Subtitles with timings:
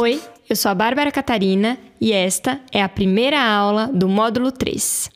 [0.00, 5.10] Oi, eu sou a Bárbara Catarina e esta é a primeira aula do módulo 3.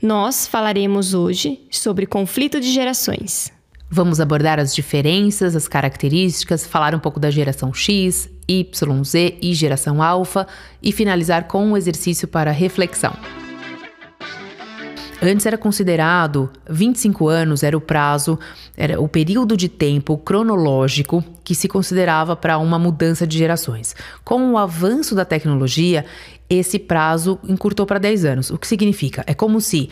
[0.00, 3.52] Nós falaremos hoje sobre conflito de gerações.
[3.90, 9.52] Vamos abordar as diferenças, as características, falar um pouco da geração X, Y, Z e
[9.54, 10.46] geração alfa
[10.80, 13.12] e finalizar com um exercício para reflexão.
[15.24, 18.36] Antes era considerado 25 anos era o prazo,
[18.76, 23.94] era o período de tempo cronológico que se considerava para uma mudança de gerações.
[24.24, 26.04] Com o avanço da tecnologia,
[26.50, 28.50] esse prazo encurtou para 10 anos.
[28.50, 29.22] O que significa?
[29.24, 29.88] É como se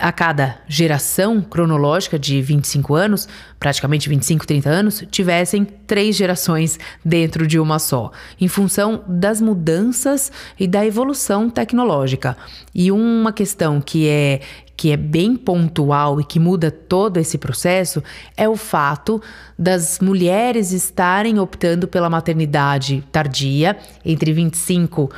[0.00, 3.28] a cada geração cronológica de 25 anos,
[3.58, 8.10] praticamente 25, 30 anos, tivessem três gerações dentro de uma só,
[8.40, 12.36] em função das mudanças e da evolução tecnológica.
[12.74, 14.40] E uma questão que é
[14.76, 18.02] que é bem pontual e que muda todo esse processo
[18.36, 19.22] é o fato
[19.58, 25.10] das mulheres estarem optando pela maternidade tardia, entre 25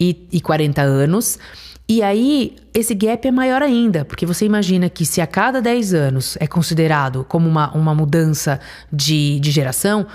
[0.00, 1.38] e, e 40 anos
[1.86, 5.92] e aí, esse gap é maior ainda, porque você imagina que se a cada 10
[5.92, 8.58] anos é considerado como uma, uma mudança
[8.90, 10.06] de, de geração,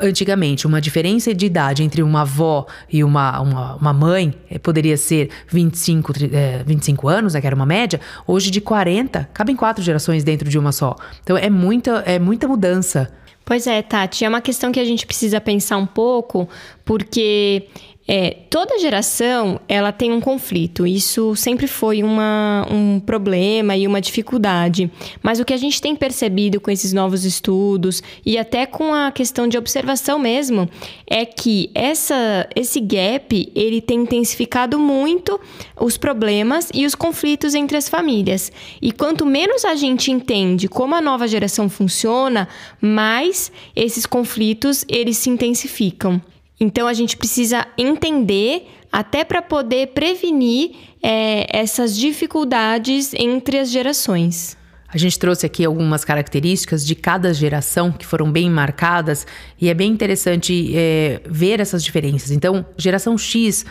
[0.00, 4.96] antigamente, uma diferença de idade entre uma avó e uma, uma, uma mãe eh, poderia
[4.96, 9.84] ser 25, é, 25 anos, né, que era uma média, hoje de 40, cabem quatro
[9.84, 10.96] gerações dentro de uma só.
[11.22, 13.12] Então é muita, é muita mudança.
[13.44, 16.48] Pois é, Tati, é uma questão que a gente precisa pensar um pouco,
[16.84, 17.68] porque
[18.08, 20.86] é, toda geração ela tem um conflito.
[20.86, 24.90] Isso sempre foi uma, um problema e uma dificuldade.
[25.22, 29.10] Mas o que a gente tem percebido com esses novos estudos e até com a
[29.10, 30.68] questão de observação mesmo
[31.06, 35.40] é que essa, esse gap ele tem intensificado muito
[35.80, 38.52] os problemas e os conflitos entre as famílias.
[38.80, 42.48] E quanto menos a gente entende como a nova geração funciona,
[42.80, 46.20] mais esses conflitos eles se intensificam.
[46.58, 50.70] Então a gente precisa entender até para poder prevenir
[51.02, 54.56] é, essas dificuldades entre as gerações.
[54.88, 59.26] A gente trouxe aqui algumas características de cada geração que foram bem marcadas
[59.60, 62.30] e é bem interessante é, ver essas diferenças.
[62.30, 63.66] Então, geração X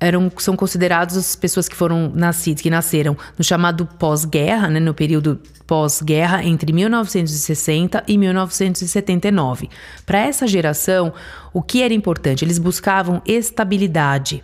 [0.00, 4.94] eram, são considerados as pessoas que foram nascidas, que nasceram no chamado pós-guerra, né, no
[4.94, 9.68] período pós-guerra entre 1960 e 1979.
[10.06, 11.12] Para essa geração,
[11.52, 12.44] o que era importante?
[12.44, 14.42] Eles buscavam estabilidade,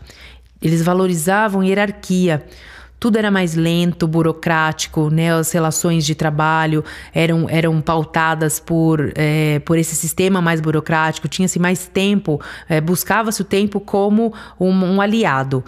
[0.61, 2.45] eles valorizavam hierarquia
[3.05, 5.35] tudo era mais lento, burocrático, né?
[5.35, 6.83] As relações de trabalho
[7.13, 13.43] eram, eram pautadas por, é, por esse sistema mais burocrático, tinha-se mais tempo, é, buscava-se
[13.43, 15.63] o tempo como um, um aliado.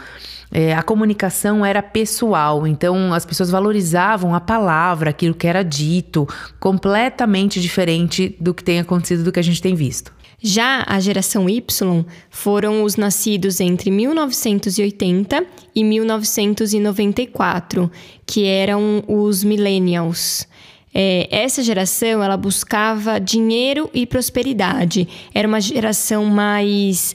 [0.50, 6.26] É, a comunicação era pessoal, então as pessoas valorizavam a palavra, aquilo que era dito,
[6.58, 10.15] completamente diferente do que tem acontecido, do que a gente tem visto.
[10.42, 17.90] Já a geração Y foram os nascidos entre 1980 e 1994,
[18.26, 20.46] que eram os millennials.
[20.94, 25.08] É, essa geração ela buscava dinheiro e prosperidade.
[25.34, 27.14] Era uma geração mais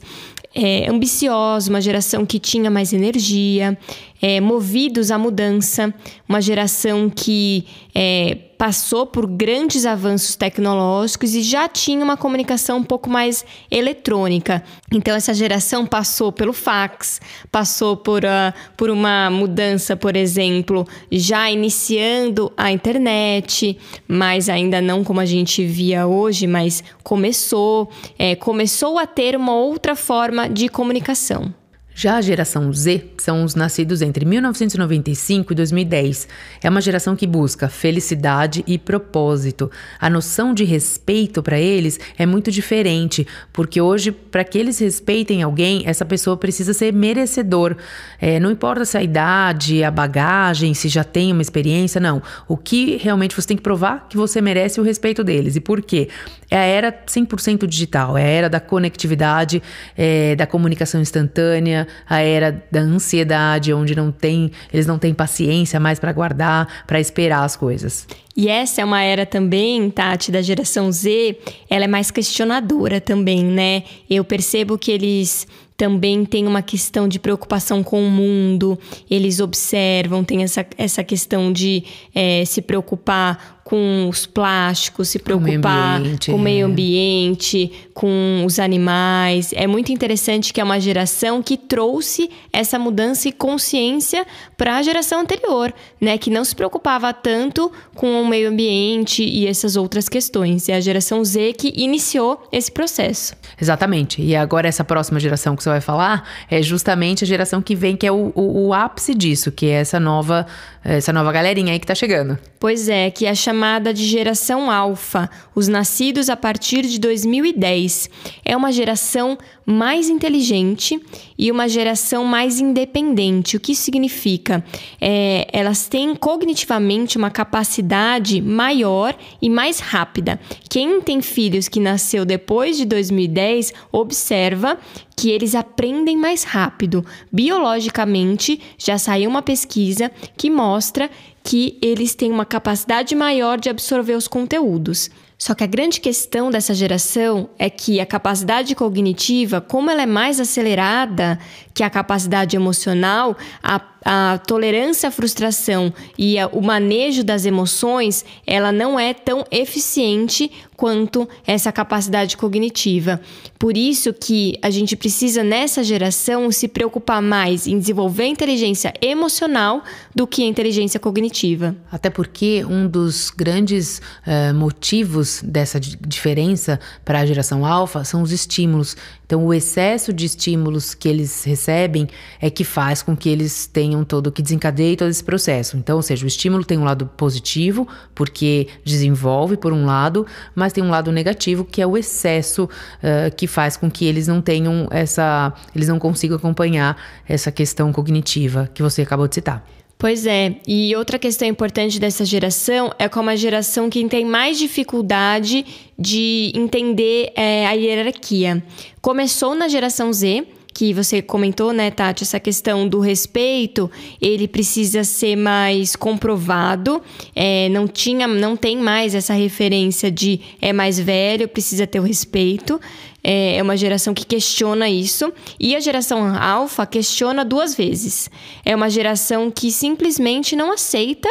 [0.54, 3.76] é, ambiciosa, uma geração que tinha mais energia,
[4.22, 5.92] é, movidos à mudança,
[6.28, 12.84] uma geração que é, passou por grandes avanços tecnológicos e já tinha uma comunicação um
[12.84, 14.62] pouco mais eletrônica.
[14.92, 21.50] Então, essa geração passou pelo fax, passou por, uh, por uma mudança, por exemplo, já
[21.50, 28.96] iniciando a internet, mas ainda não como a gente via hoje, mas começou, é, começou
[28.96, 31.52] a ter uma outra forma de comunicação.
[31.94, 36.26] Já a geração Z são os nascidos entre 1995 e 2010.
[36.62, 39.70] É uma geração que busca felicidade e propósito.
[40.00, 45.42] A noção de respeito para eles é muito diferente, porque hoje, para que eles respeitem
[45.42, 47.76] alguém, essa pessoa precisa ser merecedor.
[48.18, 52.22] É, não importa se a idade, a bagagem, se já tem uma experiência, não.
[52.48, 55.56] O que realmente você tem que provar que você merece o respeito deles.
[55.56, 56.08] E por quê?
[56.50, 59.62] É a era 100% digital, é a era da conectividade,
[59.96, 65.78] é, da comunicação instantânea a era da ansiedade, onde não tem, eles não têm paciência
[65.78, 68.06] mais para guardar, para esperar as coisas.
[68.36, 71.36] E essa é uma era também, Tati, da geração Z,
[71.68, 73.82] ela é mais questionadora também, né?
[74.08, 75.46] Eu percebo que eles
[75.76, 78.78] também têm uma questão de preocupação com o mundo,
[79.10, 81.82] eles observam, tem essa, essa questão de
[82.14, 87.88] é, se preocupar com os plásticos, se preocupar com o meio ambiente, é.
[87.94, 89.50] com os animais.
[89.54, 94.26] É muito interessante que é uma geração que trouxe essa mudança e consciência
[94.58, 99.46] para a geração anterior, né, que não se preocupava tanto com o meio ambiente e
[99.46, 100.68] essas outras questões.
[100.68, 103.34] É a geração Z que iniciou esse processo.
[103.58, 104.20] Exatamente.
[104.20, 107.96] E agora essa próxima geração que você vai falar é justamente a geração que vem,
[107.96, 110.46] que é o, o, o ápice disso, que é essa nova,
[110.84, 112.38] essa nova galerinha aí que está chegando.
[112.60, 113.61] Pois é, que é a chamada
[113.94, 118.10] de geração alfa, os nascidos a partir de 2010.
[118.44, 121.00] É uma geração mais inteligente
[121.38, 123.56] e uma geração mais independente.
[123.56, 124.64] O que isso significa?
[125.00, 130.40] É, elas têm cognitivamente uma capacidade maior e mais rápida.
[130.68, 134.76] Quem tem filhos que nasceu depois de 2010 observa
[135.16, 137.04] que eles aprendem mais rápido.
[137.30, 141.08] Biologicamente, já saiu uma pesquisa que mostra
[141.42, 145.10] que eles têm uma capacidade maior de absorver os conteúdos.
[145.42, 150.06] Só que a grande questão dessa geração é que a capacidade cognitiva, como ela é
[150.06, 151.36] mais acelerada
[151.74, 158.24] que a capacidade emocional, a, a tolerância à frustração e a, o manejo das emoções,
[158.46, 163.20] ela não é tão eficiente quanto essa capacidade cognitiva.
[163.58, 169.82] Por isso que a gente precisa nessa geração se preocupar mais em desenvolver inteligência emocional
[170.14, 171.74] do que a inteligência cognitiva.
[171.90, 178.32] Até porque um dos grandes uh, motivos dessa diferença para a geração alfa são os
[178.32, 178.96] estímulos.
[179.24, 182.06] Então, o excesso de estímulos que eles recebem
[182.40, 185.76] é que faz com que eles tenham todo, que desencadeie todo esse processo.
[185.76, 190.72] Então, ou seja, o estímulo tem um lado positivo, porque desenvolve por um lado, mas
[190.72, 194.42] tem um lado negativo, que é o excesso uh, que faz com que eles não
[194.42, 195.52] tenham essa.
[195.74, 196.96] eles não consigam acompanhar
[197.26, 199.64] essa questão cognitiva que você acabou de citar.
[200.02, 204.58] Pois é, e outra questão importante dessa geração é como a geração que tem mais
[204.58, 205.64] dificuldade
[205.96, 208.60] de entender é, a hierarquia.
[209.00, 213.90] Começou na geração Z, que você comentou, né, Tati, essa questão do respeito,
[214.20, 217.02] ele precisa ser mais comprovado.
[217.34, 222.02] É, não tinha, não tem mais essa referência de é mais velho, precisa ter o
[222.02, 222.80] respeito.
[223.22, 225.32] É, é uma geração que questiona isso.
[225.58, 228.30] E a geração alfa questiona duas vezes.
[228.64, 231.28] É uma geração que simplesmente não aceita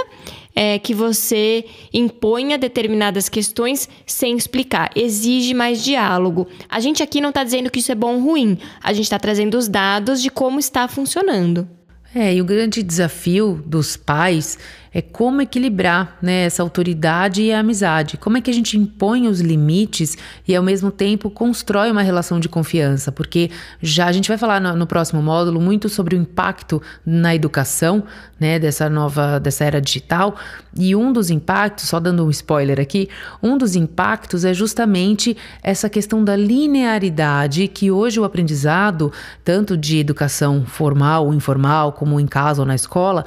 [0.55, 4.91] é, que você imponha determinadas questões sem explicar.
[4.95, 6.47] Exige mais diálogo.
[6.69, 8.57] A gente aqui não está dizendo que isso é bom ou ruim.
[8.81, 11.67] A gente está trazendo os dados de como está funcionando.
[12.13, 14.57] É, e o grande desafio dos pais
[14.93, 18.17] é como equilibrar né, essa autoridade e a amizade.
[18.17, 22.39] Como é que a gente impõe os limites e ao mesmo tempo constrói uma relação
[22.39, 23.11] de confiança?
[23.11, 23.49] Porque
[23.81, 28.03] já a gente vai falar no, no próximo módulo muito sobre o impacto na educação,
[28.37, 30.35] né, dessa nova, dessa era digital.
[30.77, 33.07] E um dos impactos, só dando um spoiler aqui,
[33.41, 39.11] um dos impactos é justamente essa questão da linearidade que hoje o aprendizado,
[39.43, 43.23] tanto de educação formal ou informal, como em casa ou na escola,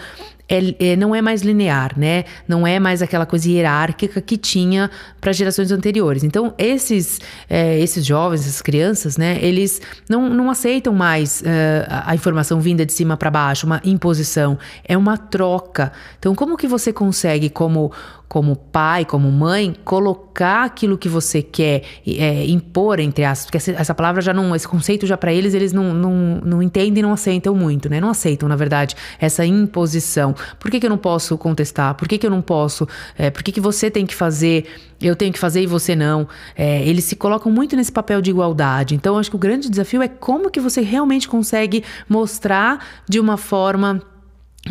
[0.49, 2.25] é, é, não é mais linear, né?
[2.47, 6.23] Não é mais aquela coisa hierárquica que tinha para gerações anteriores.
[6.23, 9.39] Então, esses, é, esses jovens, essas crianças, né?
[9.41, 11.45] Eles não, não aceitam mais uh,
[11.89, 14.59] a informação vinda de cima para baixo, uma imposição.
[14.85, 15.93] É uma troca.
[16.19, 17.91] Então, como que você consegue, como
[18.35, 23.95] como pai, como mãe, colocar aquilo que você quer é, impor, entre aspas, porque essa
[23.95, 27.55] palavra já não, esse conceito já para eles, eles não, não, não entendem, não aceitam
[27.55, 28.01] muito, né?
[28.01, 30.35] Não aceitam, na verdade, essa imposição.
[30.59, 31.95] Por que, que eu não posso contestar?
[31.95, 32.89] Por que, que eu não posso?
[33.17, 34.67] É, por que, que você tem que fazer,
[35.01, 36.27] eu tenho que fazer e você não?
[36.57, 38.97] É, eles se colocam muito nesse papel de igualdade.
[38.97, 43.37] Então, acho que o grande desafio é como que você realmente consegue mostrar de uma
[43.37, 44.03] forma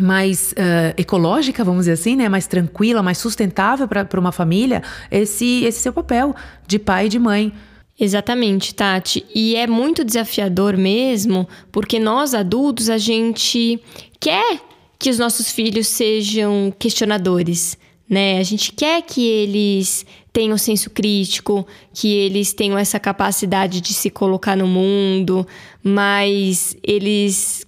[0.00, 2.28] mais uh, ecológica, vamos dizer assim, né?
[2.28, 6.34] mais tranquila, mais sustentável para uma família, esse, esse seu papel
[6.66, 7.52] de pai e de mãe.
[7.98, 9.24] Exatamente, Tati.
[9.34, 13.80] E é muito desafiador mesmo, porque nós adultos, a gente
[14.18, 14.60] quer
[14.98, 18.38] que os nossos filhos sejam questionadores, né?
[18.38, 24.10] A gente quer que eles tenham senso crítico, que eles tenham essa capacidade de se
[24.10, 25.46] colocar no mundo,
[25.82, 27.63] mas eles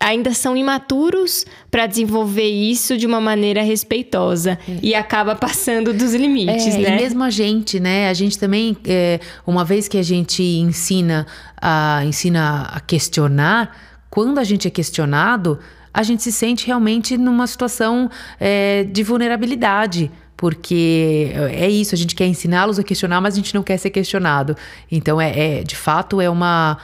[0.00, 4.78] ainda são imaturos para desenvolver isso de uma maneira respeitosa é.
[4.82, 6.96] e acaba passando dos limites, é, né?
[6.96, 8.08] E mesmo a gente, né?
[8.08, 11.26] A gente também, é, uma vez que a gente ensina
[11.60, 13.76] a, ensina a questionar,
[14.10, 15.58] quando a gente é questionado,
[15.92, 22.14] a gente se sente realmente numa situação é, de vulnerabilidade porque é isso, a gente
[22.14, 24.54] quer ensiná-los a questionar, mas a gente não quer ser questionado.
[24.92, 26.76] Então, é, é de fato, é uma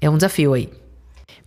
[0.00, 0.68] é um desafio aí.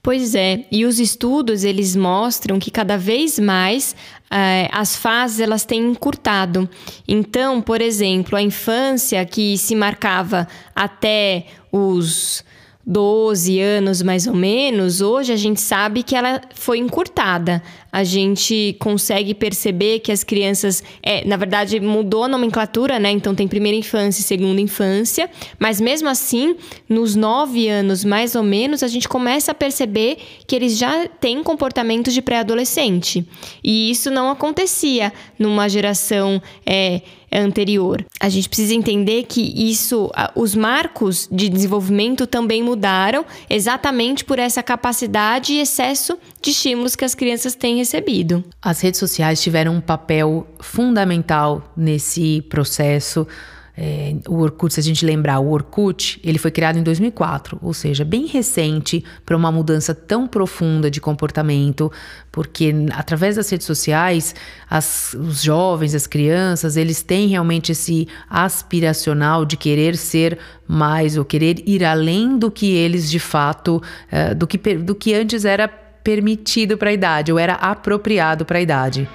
[0.04, 3.96] Pois é, e os estudos eles mostram que cada vez mais
[4.30, 6.70] eh, as fases elas têm encurtado.
[7.08, 10.46] Então, por exemplo, a infância que se marcava
[10.76, 12.44] até os
[12.86, 17.64] 12 anos mais ou menos, hoje a gente sabe que ela foi encurtada.
[17.90, 23.12] A gente consegue perceber que as crianças, é, na verdade, mudou a nomenclatura, né?
[23.12, 26.56] Então tem primeira infância e segunda infância, mas mesmo assim,
[26.90, 31.42] nos 9 anos mais ou menos, a gente começa a perceber que eles já têm
[31.44, 33.26] comportamentos de pré-adolescente.
[33.64, 36.42] E isso não acontecia numa geração.
[36.66, 37.02] É,
[37.40, 38.06] anterior.
[38.20, 44.62] A gente precisa entender que isso, os marcos de desenvolvimento também mudaram exatamente por essa
[44.62, 48.44] capacidade e excesso de estímulos que as crianças têm recebido.
[48.62, 53.28] As redes sociais tiveram um papel fundamental nesse processo.
[53.76, 57.74] É, o Orkut, se a gente lembrar, o Orkut, ele foi criado em 2004, ou
[57.74, 61.92] seja, bem recente para uma mudança tão profunda de comportamento,
[62.32, 64.36] porque através das redes sociais,
[64.70, 70.38] as, os jovens, as crianças, eles têm realmente esse aspiracional de querer ser
[70.68, 75.16] mais ou querer ir além do que eles de fato, é, do, que, do que
[75.16, 79.10] antes era permitido para a idade ou era apropriado para a idade.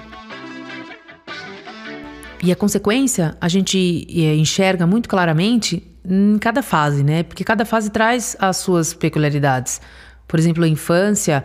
[2.41, 7.23] E a consequência a gente é, enxerga muito claramente em cada fase, né?
[7.23, 9.81] Porque cada fase traz as suas peculiaridades.
[10.27, 11.43] Por exemplo, a infância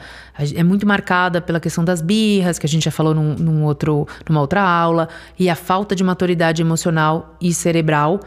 [0.54, 4.06] é muito marcada pela questão das birras, que a gente já falou num, num outro,
[4.28, 5.08] numa outra aula,
[5.38, 8.20] e a falta de maturidade emocional e cerebral.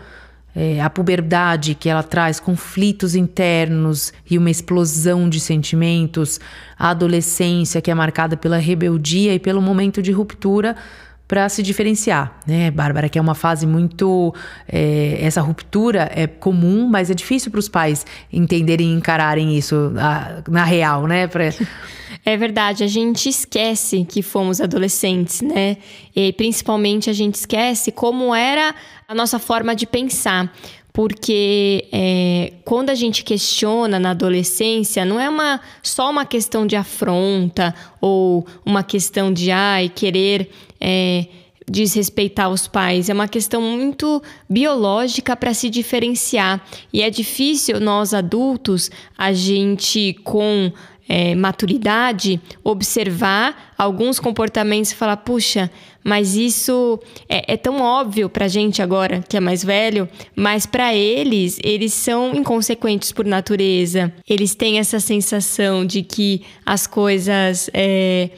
[0.55, 6.39] É, a puberdade, que ela traz conflitos internos e uma explosão de sentimentos.
[6.77, 10.75] A adolescência, que é marcada pela rebeldia e pelo momento de ruptura
[11.27, 13.09] para se diferenciar, né, Bárbara?
[13.09, 14.33] Que é uma fase muito.
[14.67, 19.89] É, essa ruptura é comum, mas é difícil para os pais entenderem e encararem isso
[19.91, 21.27] na, na real, né?
[21.27, 21.45] Pra...
[22.25, 25.77] É verdade, a gente esquece que fomos adolescentes, né?
[26.15, 28.73] E principalmente a gente esquece como era
[29.07, 30.51] a nossa forma de pensar
[30.97, 36.75] porque é, quando a gente questiona na adolescência, não é uma, só uma questão de
[36.75, 41.27] afronta ou uma questão de ai, querer é,
[41.69, 46.63] desrespeitar os pais, é uma questão muito biológica para se diferenciar.
[46.93, 50.71] E é difícil nós adultos, a gente com
[51.09, 55.69] é, maturidade, observar alguns comportamentos e falar: puxa,
[56.03, 60.93] mas isso é, é tão óbvio para gente agora que é mais velho, mas para
[60.93, 64.13] eles, eles são inconsequentes por natureza.
[64.27, 67.69] Eles têm essa sensação de que as coisas.
[67.73, 68.29] É,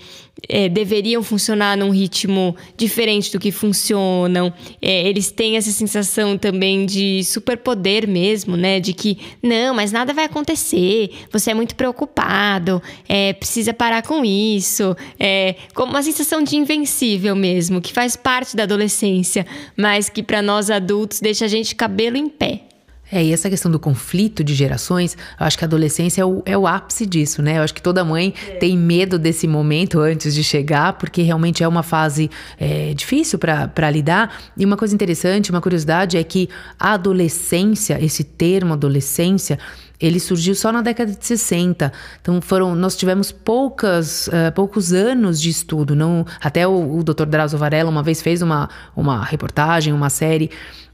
[0.48, 4.54] é, deveriam funcionar num ritmo diferente do que funcionam.
[4.82, 8.80] É, eles têm essa sensação também de superpoder mesmo, né?
[8.80, 11.12] De que não, mas nada vai acontecer.
[11.32, 14.96] Você é muito preocupado, é, precisa parar com isso.
[15.20, 20.42] É como uma sensação de invencível mesmo, que faz parte da adolescência, mas que para
[20.42, 22.69] nós adultos deixa a gente cabelo em pé.
[23.12, 26.42] É, e essa questão do conflito de gerações, eu acho que a adolescência é o,
[26.46, 27.58] é o ápice disso, né?
[27.58, 28.56] Eu acho que toda mãe é.
[28.56, 33.90] tem medo desse momento antes de chegar, porque realmente é uma fase é, difícil para
[33.90, 34.38] lidar.
[34.56, 36.50] E uma coisa interessante, uma curiosidade é que
[36.80, 39.58] a adolescência, esse termo adolescência,
[40.00, 41.92] ele surgiu só na década de 60.
[42.22, 45.96] Então foram, nós tivemos poucas, uh, poucos anos de estudo.
[45.96, 47.26] Não, até o, o Dr.
[47.26, 50.50] Drauzio Varela uma vez fez uma, uma reportagem, uma série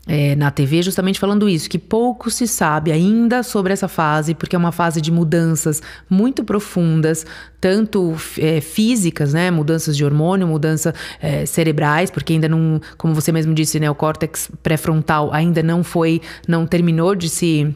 [0.07, 4.55] é, na TV justamente falando isso, que pouco se sabe ainda sobre essa fase, porque
[4.55, 7.25] é uma fase de mudanças muito profundas,
[7.59, 13.31] tanto é, físicas, né, mudanças de hormônio, mudanças é, cerebrais, porque ainda não, como você
[13.31, 17.75] mesmo disse, né, o córtex pré-frontal ainda não foi, não terminou de se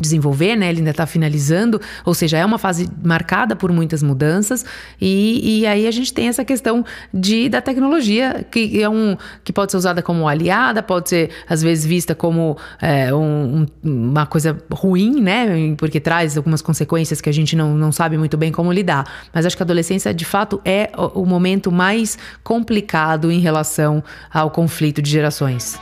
[0.00, 0.68] desenvolver, né?
[0.68, 4.64] Ele ainda está finalizando, ou seja, é uma fase marcada por muitas mudanças
[5.00, 9.52] e, e aí a gente tem essa questão de da tecnologia que é um que
[9.52, 14.56] pode ser usada como aliada, pode ser às vezes vista como é, um, uma coisa
[14.72, 15.74] ruim, né?
[15.76, 19.04] Porque traz algumas consequências que a gente não, não sabe muito bem como lidar.
[19.32, 24.02] Mas acho que a adolescência de fato é o, o momento mais complicado em relação
[24.32, 25.78] ao conflito de gerações.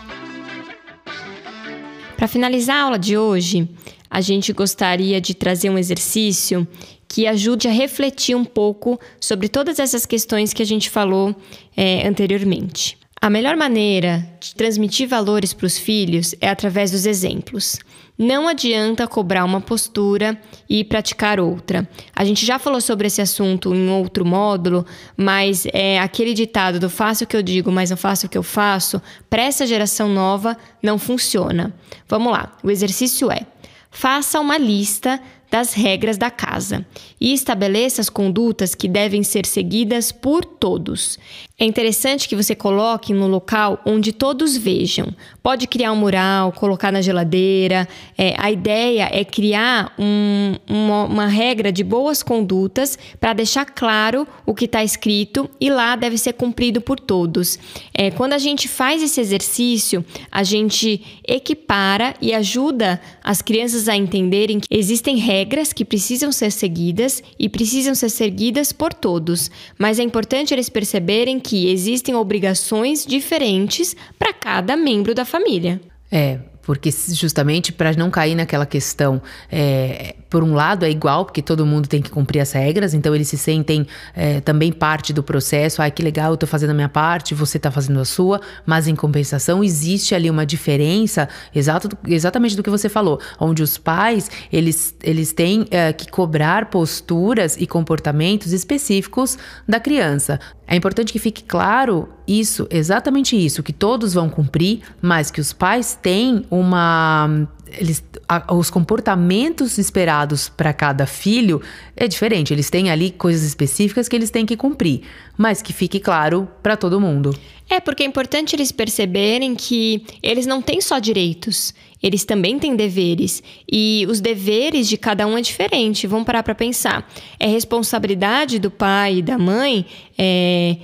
[2.17, 3.69] Para finalizar a aula de hoje,
[4.11, 6.67] a gente gostaria de trazer um exercício
[7.07, 11.35] que ajude a refletir um pouco sobre todas essas questões que a gente falou
[11.77, 12.99] é, anteriormente.
[13.21, 17.77] A melhor maneira de transmitir valores para os filhos é através dos exemplos.
[18.17, 21.88] Não adianta cobrar uma postura e praticar outra.
[22.15, 24.87] A gente já falou sobre esse assunto em outro módulo,
[25.17, 28.38] mas é aquele ditado do faço o que eu digo, mas não faço o que
[28.38, 31.75] eu faço, para essa geração nova não funciona.
[32.09, 33.47] Vamos lá, o exercício é:
[33.90, 36.87] faça uma lista das regras da casa
[37.21, 41.19] e estabeleça as condutas que devem ser seguidas por todos.
[41.59, 45.09] É interessante que você coloque no local onde todos vejam.
[45.43, 47.88] Pode criar um mural, colocar na geladeira.
[48.17, 54.26] É, a ideia é criar um, uma, uma regra de boas condutas para deixar claro
[54.47, 57.59] o que está escrito e lá deve ser cumprido por todos.
[57.93, 63.97] É, quando a gente faz esse exercício, a gente equipara e ajuda as crianças a
[63.97, 65.38] entenderem que existem regras
[65.73, 69.50] que precisam ser seguidas e precisam ser seguidas por todos.
[69.78, 75.80] Mas é importante eles perceberem que existem obrigações diferentes para cada membro da família.
[76.11, 81.40] É, porque justamente para não cair naquela questão, é, por um lado é igual, porque
[81.40, 85.23] todo mundo tem que cumprir as regras, então eles se sentem é, também parte do
[85.23, 85.80] processo.
[85.80, 88.87] Ai, que legal, eu tô fazendo a minha parte, você tá fazendo a sua, mas
[88.87, 94.30] em compensação existe ali uma diferença, exato, exatamente do que você falou, onde os pais
[94.52, 100.38] eles, eles têm é, que cobrar posturas e comportamentos específicos da criança.
[100.66, 105.54] É importante que fique claro isso, exatamente isso, que todos vão cumprir, mas que os
[105.54, 111.61] pais têm uma eles, a, os comportamentos esperados para cada filho
[111.97, 112.53] é diferente.
[112.53, 115.03] Eles têm ali coisas específicas que eles têm que cumprir,
[115.37, 117.35] mas que fique claro para todo mundo.
[117.71, 122.75] É porque é importante eles perceberem que eles não têm só direitos, eles também têm
[122.75, 126.07] deveres e os deveres de cada um é diferente.
[126.07, 127.07] Vamos parar para pensar.
[127.39, 129.85] É responsabilidade do pai e da mãe.
[130.17, 130.77] É,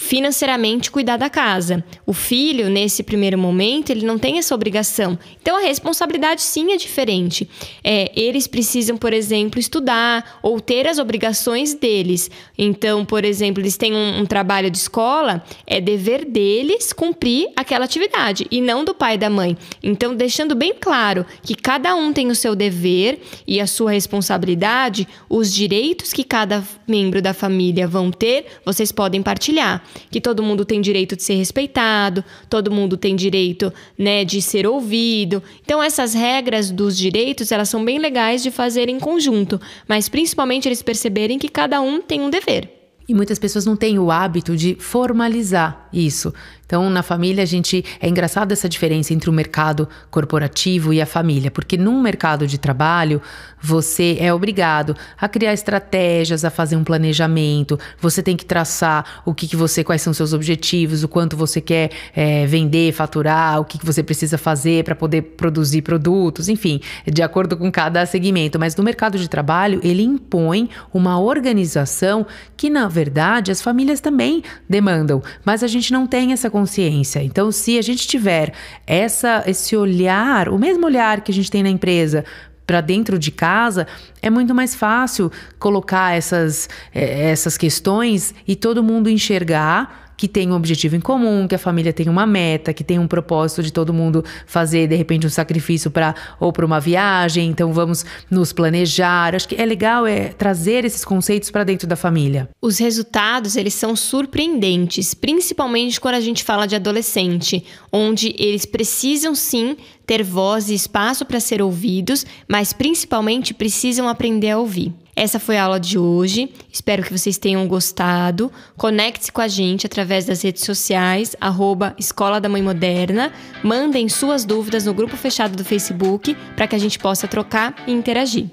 [0.00, 1.84] financeiramente cuidar da casa.
[2.06, 5.18] O filho, nesse primeiro momento, ele não tem essa obrigação.
[5.42, 7.50] Então a responsabilidade sim é diferente.
[7.82, 12.30] É, eles precisam, por exemplo, estudar ou ter as obrigações deles.
[12.56, 17.84] Então, por exemplo, eles têm um, um trabalho de escola, é dever deles cumprir aquela
[17.84, 19.58] atividade e não do pai e da mãe.
[19.82, 25.08] Então, deixando bem claro que cada um tem o seu dever e a sua responsabilidade,
[25.28, 30.64] os direitos que cada membro da família vão ter, vocês podem partilhar que todo mundo
[30.64, 35.42] tem direito de ser respeitado, todo mundo tem direito, né, de ser ouvido.
[35.64, 40.68] Então essas regras dos direitos, elas são bem legais de fazer em conjunto, mas principalmente
[40.68, 42.78] eles perceberem que cada um tem um dever.
[43.08, 46.32] E muitas pessoas não têm o hábito de formalizar isso.
[46.68, 47.82] Então, na família, a gente.
[47.98, 52.58] É engraçado essa diferença entre o mercado corporativo e a família, porque num mercado de
[52.58, 53.22] trabalho,
[53.58, 59.32] você é obrigado a criar estratégias, a fazer um planejamento, você tem que traçar o
[59.32, 63.64] que, que você, quais são seus objetivos, o quanto você quer é, vender, faturar, o
[63.64, 68.58] que, que você precisa fazer para poder produzir produtos, enfim, de acordo com cada segmento.
[68.58, 72.26] Mas no mercado de trabalho, ele impõe uma organização
[72.58, 77.22] que, na verdade, as famílias também demandam, mas a gente não tem essa consciência.
[77.22, 78.52] Então, se a gente tiver
[78.86, 82.24] essa, esse olhar, o mesmo olhar que a gente tem na empresa
[82.66, 83.86] para dentro de casa,
[84.20, 90.50] é muito mais fácil colocar essas, eh, essas questões e todo mundo enxergar que tem
[90.50, 93.72] um objetivo em comum, que a família tem uma meta, que tem um propósito de
[93.72, 98.52] todo mundo fazer de repente um sacrifício para ou para uma viagem, então vamos nos
[98.52, 99.36] planejar.
[99.36, 102.48] Acho que é legal é trazer esses conceitos para dentro da família.
[102.60, 109.36] Os resultados, eles são surpreendentes, principalmente quando a gente fala de adolescente, onde eles precisam
[109.36, 114.92] sim ter voz e espaço para ser ouvidos, mas principalmente precisam aprender a ouvir.
[115.18, 116.48] Essa foi a aula de hoje.
[116.72, 118.52] Espero que vocês tenham gostado.
[118.76, 123.32] Conecte-se com a gente através das redes sociais, arroba Escola da Mãe Moderna.
[123.64, 127.92] Mandem suas dúvidas no grupo fechado do Facebook para que a gente possa trocar e
[127.92, 128.48] interagir.